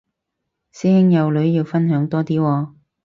[0.73, 2.73] 師兄有女要分享多啲喎